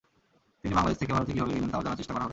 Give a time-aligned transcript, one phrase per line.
[0.61, 2.29] তিনি বাংলাদেশ থেকে ভারতে কীভাবে গেলেন, তাও জানার চেষ্টা করা হবে।